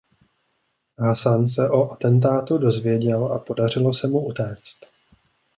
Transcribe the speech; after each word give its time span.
Hassan 0.99 1.47
se 1.49 1.63
o 1.69 1.91
atentátu 1.93 2.57
dozvěděl 2.57 3.25
a 3.25 3.39
podařilo 3.39 3.93
se 3.93 4.07
mu 4.07 4.27
utéct. 4.27 4.79